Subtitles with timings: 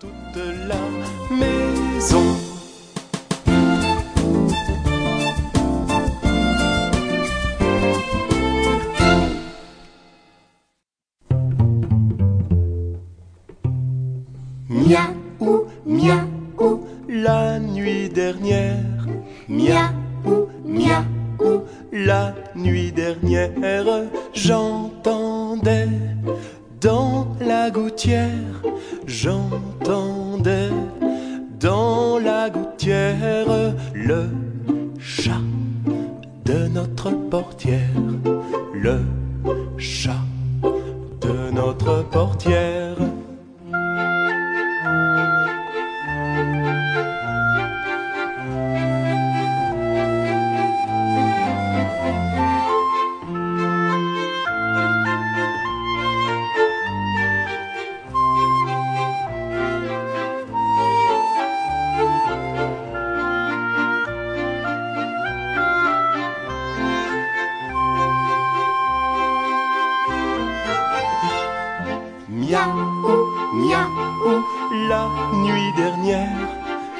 [0.00, 0.10] toute
[0.68, 2.36] la maison.
[14.68, 19.06] Miaou, miaou, la nuit dernière.
[19.48, 25.88] Miaou, miaou, la nuit dernière, j'entendais
[26.80, 28.62] dans la gouttière,
[29.06, 30.70] j'entendais
[31.60, 34.28] dans la gouttière le
[34.98, 35.40] chat
[36.44, 37.80] de notre portière,
[38.72, 39.00] le
[39.78, 40.24] chat
[41.20, 42.96] de notre portière.
[72.48, 74.42] Miaou, miaou,
[74.88, 75.02] la
[75.34, 76.48] nuit dernière.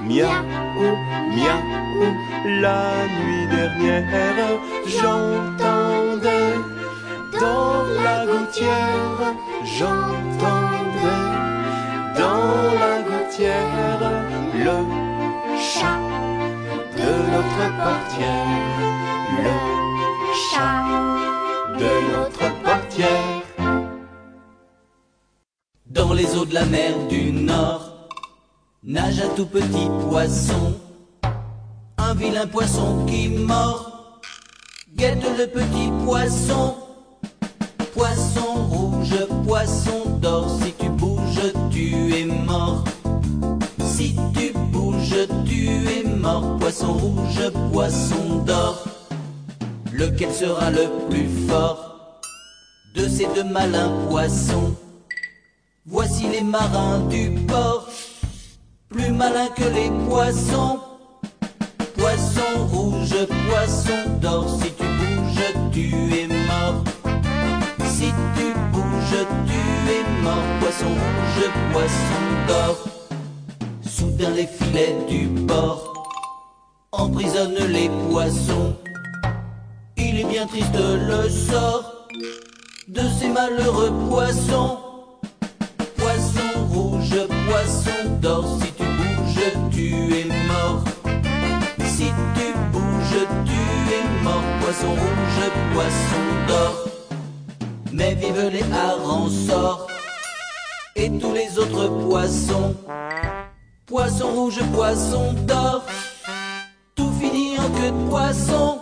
[0.00, 0.90] Miaou,
[1.34, 2.06] miaou,
[2.60, 2.82] la
[3.18, 4.60] nuit dernière.
[4.86, 6.54] J'entendais
[7.40, 9.34] dans la gouttière,
[9.64, 11.26] j'entendais
[12.16, 14.10] dans la gouttière
[14.54, 14.78] le
[15.58, 15.98] chat
[16.98, 18.46] de notre portière.
[19.42, 19.81] Le
[25.92, 28.08] Dans les eaux de la mer du Nord,
[28.82, 30.72] nage un tout petit poisson.
[31.98, 34.20] Un vilain poisson qui mord,
[34.96, 36.76] guette le petit poisson.
[37.92, 42.84] Poisson rouge, poisson d'or, si tu bouges, tu es mort.
[43.84, 46.56] Si tu bouges, tu es mort.
[46.58, 48.82] Poisson rouge, poisson d'or.
[49.92, 52.20] Lequel sera le plus fort
[52.94, 54.74] de ces deux malins poissons?
[55.84, 57.88] Voici les marins du port,
[58.88, 60.78] plus malins que les poissons.
[61.96, 66.84] Poisson rouge, poisson d'or, si tu bouges, tu es mort.
[67.84, 70.44] Si tu bouges, tu es mort.
[70.60, 72.78] Poisson rouge, poisson d'or.
[73.84, 76.06] Soudain les filets du port
[76.92, 78.76] emprisonnent les poissons.
[79.96, 82.06] Il est bien triste le sort
[82.86, 84.81] de ces malheureux poissons.
[94.60, 96.84] Poisson rouge, poisson d'or.
[97.92, 99.86] Mais vive les harengs sort
[100.96, 102.74] et tous les autres poissons.
[103.86, 105.84] Poisson rouge, poisson d'or,
[106.94, 108.78] tout finit en queue de poisson.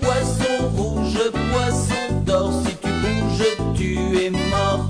[0.00, 1.18] Poisson rouge,
[1.52, 4.86] poisson d'or, si tu bouges, tu es mort.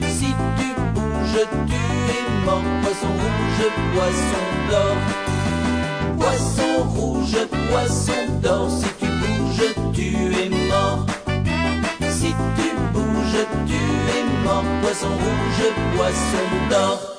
[0.00, 1.82] Si tu bouges, tu
[2.16, 2.62] es mort.
[2.82, 5.23] Poisson rouge, poisson d'or.
[6.34, 8.68] Poisson rouge, poisson d'or.
[8.68, 11.06] Si tu bouges, tu es mort.
[12.10, 14.64] Si tu bouges, tu es mort.
[14.82, 17.13] Poisson rouge, poisson d'or.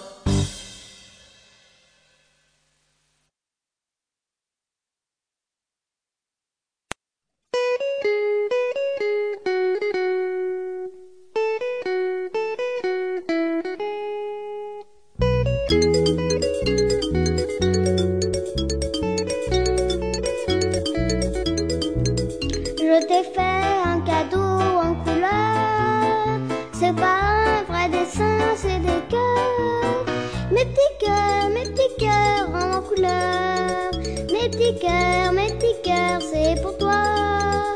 [26.85, 30.05] C'est pas un vrai dessin, c'est des cœurs.
[30.51, 33.89] Mes petits cœurs, mes petits cœurs en couleur.
[34.31, 37.73] Mes petits cœurs, mes petits cœurs, c'est pour toi.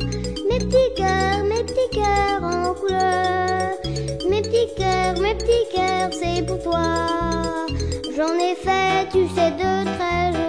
[0.47, 3.71] Mes petits cœurs, mes petits cœurs en couleur.
[4.29, 7.65] Mes petits cœurs, mes petits cœurs, c'est pour toi.
[8.15, 10.48] J'en ai fait, tu sais, de très